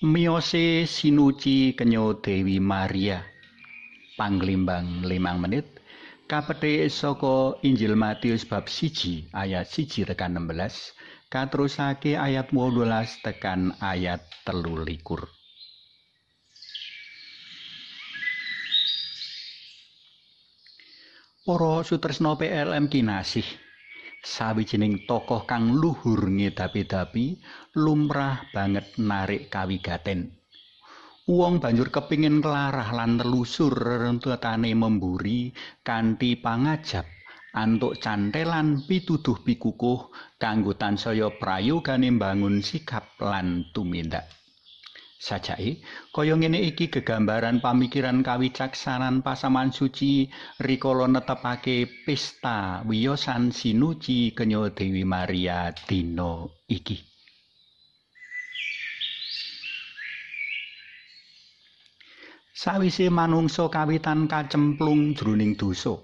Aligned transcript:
Miose 0.00 0.88
sinuci 0.88 1.76
kenyo 1.76 2.24
Dewi 2.24 2.56
Maria. 2.56 3.20
Panglimbang 4.16 5.04
limang 5.04 5.44
menit 5.44 5.76
kapethik 6.24 6.88
saka 6.88 7.60
Injil 7.60 8.00
Matius 8.00 8.48
bab 8.48 8.64
siji 8.72 9.28
ayat 9.36 9.68
siji 9.68 10.08
tekan 10.08 10.40
16 10.40 10.96
katerusake 11.28 12.16
ayat 12.16 12.48
18 12.48 12.80
tekan 13.20 13.76
ayat 13.76 14.24
telu 14.40 14.80
likur. 14.80 15.28
Para 21.44 21.84
sutresna 21.84 22.40
PLM 22.40 22.88
kinasih 22.88 23.44
sawijining 24.24 25.04
tokoh 25.08 25.44
kang 25.48 25.76
luhur 25.76 26.28
ngedapi-dapi 26.28 27.40
lumrah 27.76 28.44
banget 28.52 28.86
narik 29.00 29.48
kawigaten. 29.48 30.36
Wong 31.30 31.62
banjur 31.62 31.94
kepingin 31.94 32.42
kelarah 32.42 32.90
lan 32.90 33.20
telusur 33.20 33.70
rentutane 33.70 34.74
memburi 34.74 35.54
kanthi 35.86 36.34
pangajab 36.34 37.06
antuk 37.54 37.98
cantelan 37.98 38.82
pituduh 38.86 39.38
pikukuh 39.42 40.10
kanggo 40.38 40.74
tansaya 40.74 41.30
prayogane 41.34 42.10
mbangun 42.14 42.62
sikap 42.62 43.14
lan 43.18 43.66
tumindak. 43.74 44.39
Sajake, 45.20 45.84
kaya 46.16 46.32
ngene 46.32 46.64
iki 46.64 46.88
gegambaran 46.88 47.60
pamikiran 47.60 48.24
kawicaksanan 48.24 49.20
pasaman 49.20 49.68
suci 49.68 50.32
rikala 50.64 51.12
netepake 51.12 52.08
pesta 52.08 52.80
wiyosan 52.88 53.52
sinuci 53.52 54.32
kenya 54.32 54.72
Dewi 54.72 55.04
Maria 55.04 55.76
dina 55.76 56.48
iki. 56.72 56.96
Sawise 62.56 63.12
manungsa 63.12 63.68
kawitan 63.68 64.24
kacemplung 64.24 65.12
jroning 65.12 65.52
dosa, 65.52 66.00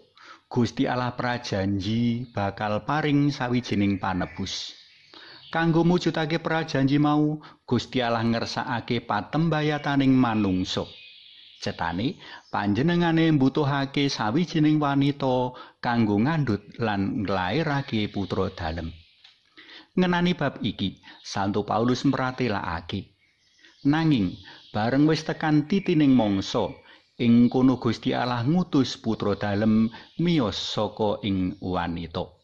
Gusti 0.53 0.85
Allah 0.85 1.17
prajanji 1.17 2.29
bakal 2.37 2.85
paring 2.85 3.33
sawijining 3.33 3.97
panebus. 3.97 4.77
Kanggo 5.47 5.87
mujudake 5.87 6.43
prajanji 6.43 6.99
mau, 6.99 7.39
Gusti 7.63 8.03
Allah 8.03 8.27
ngersakake 8.27 9.07
patembayataning 9.07 10.11
manungsa. 10.11 10.83
Cetane, 11.63 12.19
panjenengane 12.53 13.33
mbutuhake 13.33 14.11
sawijining 14.11 14.77
wanita 14.83 15.55
kanggo 15.81 16.19
ngandhut 16.21 16.63
lan 16.83 17.25
nglairake 17.25 18.13
putra 18.13 18.53
dalem. 18.53 18.93
Ngenani 19.97 20.37
bab 20.37 20.61
iki, 20.61 21.01
Santo 21.25 21.65
Paulus 21.65 22.05
mratelakake. 22.05 23.17
Nanging, 23.89 24.37
bareng 24.75 25.09
wis 25.09 25.25
tekan 25.25 25.65
titining 25.65 26.13
mangsa, 26.13 26.69
ing 27.17 27.49
kono 27.49 27.81
Gusti 27.81 28.13
Allah 28.13 28.45
ngutus 28.45 29.01
putra 29.01 29.33
dalem 29.41 29.89
miyos 30.21 30.59
saka 30.59 31.25
ing 31.25 31.57
wanita. 31.63 32.36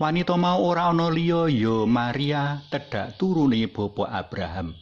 Wanita 0.00 0.32
mau 0.40 0.64
ora 0.64 0.88
ana 0.88 1.12
liya 1.12 1.44
ya 1.52 1.84
Maria 1.84 2.64
tedhak 2.72 3.20
turune 3.20 3.68
bapa 3.68 4.08
Abraham. 4.08 4.72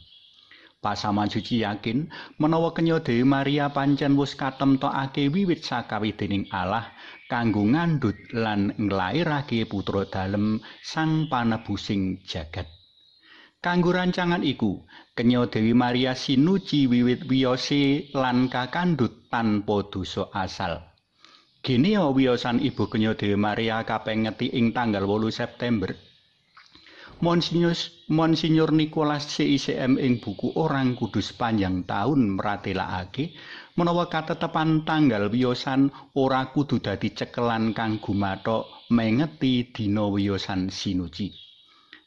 Pasaman 0.79 1.27
suci 1.27 1.59
yakin 1.59 2.07
menawa 2.39 2.71
kenya 2.71 3.03
Dewi 3.03 3.27
Maria 3.27 3.67
pancen 3.67 4.15
wis 4.15 4.39
katemtokake 4.39 5.27
wiwit 5.27 5.59
sakawidening 5.67 6.47
Allah 6.55 6.87
kanggo 7.27 7.67
ngandhut 7.67 8.15
lan 8.31 8.71
nglairake 8.79 9.67
putra 9.67 10.07
dalem 10.07 10.63
sang 10.79 11.27
panebusing 11.27 12.23
jagat. 12.23 12.71
Kanggo 13.59 13.91
rancangan 13.91 14.39
iku, 14.39 14.87
kenya 15.19 15.43
Dewi 15.51 15.75
Maria 15.75 16.15
sinuci 16.15 16.87
wiwit 16.87 17.27
wiyose 17.27 18.07
lan 18.15 18.47
kakandhut 18.47 19.27
tanpa 19.27 19.83
dosa 19.91 20.31
asal. 20.31 20.88
Gene 21.59 21.91
wiyosan 21.99 22.63
Ibu 22.63 22.87
Kenya 22.87 23.11
Dewi 23.19 23.35
Maria 23.35 23.83
kapengeti 23.83 24.47
ing 24.55 24.71
tanggal 24.71 25.03
8 25.03 25.27
September. 25.27 25.91
Monsinyur 27.19 27.75
Monsinyur 28.07 28.71
Nicholas 28.71 29.27
CICM 29.27 29.99
ing 29.99 30.23
buku 30.23 30.55
Orang 30.55 30.95
Kudus 30.95 31.35
panjang 31.35 31.83
tahun 31.83 32.39
meratelakake 32.39 33.35
menawa 33.75 34.07
katetepan 34.07 34.87
tanggal 34.87 35.27
wiyosan 35.27 35.91
ora 36.15 36.47
kudu 36.47 36.79
dadi 36.79 37.11
cekelan 37.11 37.75
kang 37.75 37.99
gumathok 37.99 38.87
mengeti 38.95 39.67
dina 39.75 40.07
wiyosan 40.07 40.71
sinuci. 40.71 41.35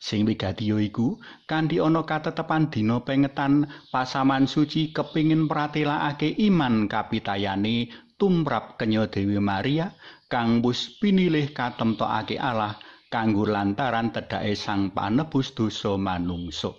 Sing 0.01 0.25
wigati 0.25 0.73
iku 0.73 1.21
kanthi 1.45 1.77
ana 1.77 2.09
katetepan 2.09 2.73
dina 2.73 3.05
pengetan 3.05 3.69
pasaman 3.93 4.49
suci 4.49 4.97
kepingin 4.97 5.45
meratelakake 5.45 6.41
iman 6.49 6.89
kapitayane 6.89 7.93
tumrap 8.23 8.79
kenya 8.79 9.11
Dewi 9.11 9.43
Maria 9.43 9.91
kang 10.31 10.63
wis 10.63 10.95
pinilih 11.03 11.51
katemtokake 11.51 12.39
Allah 12.39 12.79
kanggo 13.11 13.51
lantaran 13.51 14.15
tedhake 14.15 14.55
sang 14.55 14.95
panebus 14.95 15.51
dosa 15.59 15.99
manungsa. 15.99 16.71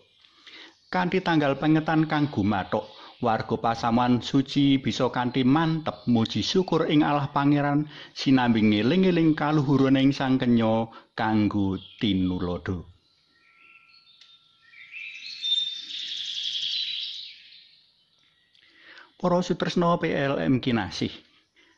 Kanthi 0.88 1.20
tanggal 1.20 1.60
pengetan 1.60 2.08
kang 2.08 2.32
gumathok, 2.32 2.88
warga 3.20 3.60
pasaman 3.60 4.24
suci 4.24 4.80
bisa 4.80 5.12
kanthi 5.12 5.44
mantep 5.44 6.08
muji 6.08 6.40
syukur 6.40 6.88
ing 6.88 7.04
Allah 7.04 7.28
Pangeran 7.28 7.92
sinambi 8.16 8.64
ngeling-eling 8.64 9.36
kaluhuraning 9.36 10.16
sang 10.16 10.40
kenya 10.40 10.88
kanggo 11.12 11.76
tinulodo. 12.00 12.88
Para 19.20 19.40
sutresna 19.44 19.92
PLM 20.00 20.64
kinasih. 20.64 21.33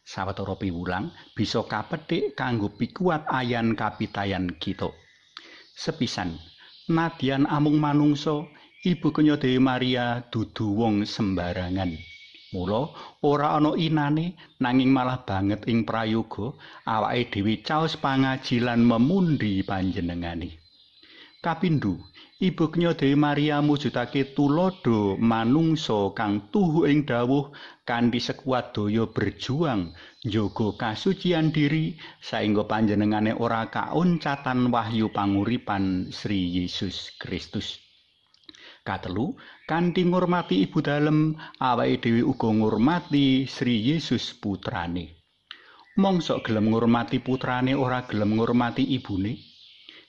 Sawetara 0.06 0.54
piwulang 0.62 1.10
bisa 1.34 1.66
kapethik 1.66 2.38
kanggo 2.38 2.70
pikuat 2.70 3.26
ayan 3.28 3.74
kapitayan 3.74 4.54
kita. 4.62 4.94
Sepisan, 5.76 6.38
nadyan 6.88 7.50
amung 7.50 7.82
manungsa, 7.82 8.46
Ibu 8.86 9.10
Kenya 9.10 9.36
Dewi 9.36 9.58
Maria 9.58 10.22
dudu 10.30 10.78
wong 10.78 11.10
sembarangan. 11.10 11.98
Mula 12.54 12.94
ora 13.26 13.58
ana 13.58 13.74
inane 13.76 14.38
nanging 14.62 14.94
malah 14.94 15.26
banget 15.26 15.66
ing 15.68 15.84
prayoga 15.84 16.54
awake 16.88 17.34
dhewe 17.34 17.60
caos 17.66 17.98
pangajilan 18.00 18.80
memundi 18.80 19.66
panjenengane. 19.66 20.65
Kapindho, 21.46 22.02
Ibu 22.42 22.74
Kenya 22.74 22.98
Dewi 22.98 23.14
Maria 23.14 23.62
mujudake 23.62 24.34
tulodo 24.34 25.14
manungsa 25.22 26.10
kang 26.18 26.50
tuhu 26.50 26.90
ing 26.90 27.06
dawuh 27.06 27.54
kanthi 27.86 28.18
sekuat 28.18 28.74
daya 28.74 29.06
berjuang 29.06 29.94
njaga 30.26 30.68
kasucian 30.74 31.54
diri 31.54 32.02
saengga 32.18 32.66
panjenengane 32.66 33.38
ora 33.38 33.70
kauncatan 33.70 34.74
wahyu 34.74 35.14
panguripan 35.14 36.10
Sri 36.10 36.50
Yesus 36.50 37.14
Kristus. 37.22 37.78
Katelu, 38.82 39.38
kanthi 39.70 40.02
ngurmati 40.02 40.66
ibu 40.66 40.82
dalem, 40.82 41.38
awake 41.62 42.02
dhewe 42.02 42.26
uga 42.26 42.50
ngurmati 42.50 43.46
Sri 43.46 43.86
Yesus 43.86 44.34
putrane. 44.34 45.30
Mongso 46.02 46.42
gelem 46.42 46.74
ngurmati 46.74 47.22
putrane 47.22 47.78
ora 47.78 48.02
gelem 48.10 48.34
ngurmati 48.34 48.82
ibune. 48.98 49.55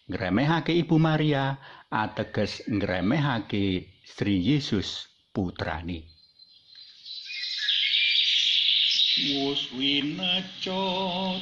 Ngremehake 0.07 0.71
Ibu 0.71 1.03
Maria 1.03 1.59
ateges 1.91 2.63
ngremehake 2.71 3.91
Sri 4.07 4.39
Yesus 4.39 5.11
putrane. 5.35 6.07
Wus 9.35 9.67
winaca 9.75 10.87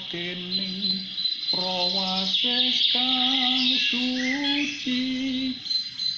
dening 0.08 0.96
prawases 1.52 2.76
kang 2.88 3.68
suci 3.92 5.02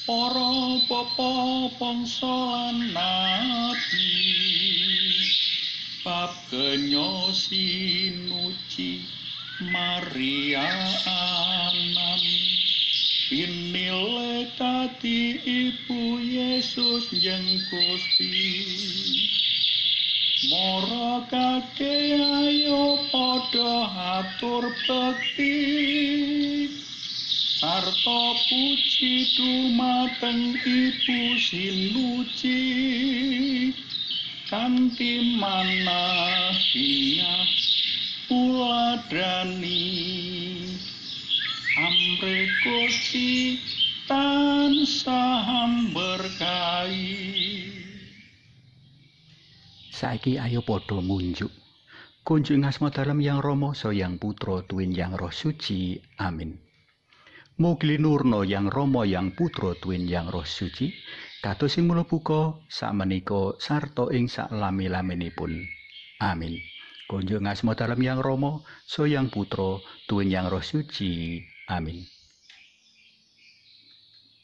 para 0.07 0.79
bapa 0.87 1.35
bangsa 1.83 2.71
nabi 2.95 4.07
bab 6.07 6.31
kenyo 6.47 7.35
sinuci 7.35 9.26
Maria 9.57 10.69
anam 11.09 12.21
Pinile 13.33 14.53
tadi 14.53 15.41
ibu 15.41 16.21
Yesus 16.21 17.09
yang 17.17 17.41
Gusti. 17.73 18.53
Moro 20.53 21.25
kake 21.33 22.21
ayo 22.21 23.01
podo 23.09 23.89
atur 23.97 24.69
bekti. 24.85 25.57
Sarto 27.57 28.37
puji 28.45 29.25
dumateng 29.41 30.53
ibu 30.69 31.19
sinuci 31.41 32.61
Kanti 34.53 35.41
mana 35.41 36.53
hingga 36.53 37.35
uladani 38.31 39.83
Amre 41.77 42.49
Gusti 42.65 43.61
tansah 44.11 45.47
berkahi 45.93 47.27
Saiki 49.97 50.37
ayo 50.37 50.61
padha 50.61 51.01
munjuk. 51.01 51.49
Kunjung 52.21 52.69
asma 52.69 52.93
dalam 52.93 53.17
yang 53.17 53.41
Rama 53.41 53.73
yang 53.97 54.21
Putra 54.21 54.61
tuwin 54.69 54.93
yang 54.93 55.17
Roh 55.17 55.33
Suci. 55.33 55.97
Amin. 56.21 56.53
Mugi 57.57 57.97
nurno 57.97 58.45
yang 58.45 58.69
Rama 58.69 59.09
yang 59.09 59.33
Putra 59.33 59.73
tuwin 59.81 60.05
yang 60.05 60.29
Roh 60.29 60.45
Suci 60.45 60.93
kados 61.41 61.81
sing 61.81 61.89
mula 61.89 62.05
buka 62.05 62.61
sakmenika 62.69 63.57
sarta 63.57 64.13
ing 64.13 64.29
saklami-laminipun. 64.29 65.65
Amin. 66.21 66.76
Kunjung 67.07 67.47
asma 67.47 67.79
dalam 67.79 68.03
yang 68.03 68.19
Rama 68.19 68.67
yang 69.07 69.31
Putra 69.31 69.79
tuwin 70.11 70.27
yang 70.27 70.51
Roh 70.51 70.63
Suci. 70.63 71.39
Amin. 71.71 72.16